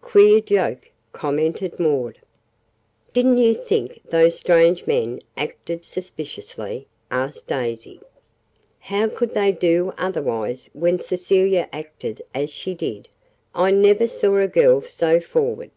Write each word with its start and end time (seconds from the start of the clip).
"Queer 0.00 0.40
joke," 0.40 0.90
commented 1.12 1.78
Maud. 1.78 2.18
"Didn't 3.14 3.38
you 3.38 3.54
think 3.54 4.00
those 4.10 4.36
strange 4.36 4.84
men 4.84 5.20
acted 5.36 5.84
suspiciously?" 5.84 6.88
asked 7.08 7.46
Daisy. 7.46 8.00
"How 8.80 9.06
could 9.06 9.32
they 9.32 9.52
do 9.52 9.94
otherwise 9.96 10.68
when 10.72 10.98
Cecilia 10.98 11.68
acted 11.72 12.20
as 12.34 12.50
she 12.50 12.74
did? 12.74 13.06
I 13.54 13.70
never 13.70 14.08
saw 14.08 14.38
a 14.38 14.48
girl 14.48 14.82
so 14.82 15.20
forward." 15.20 15.70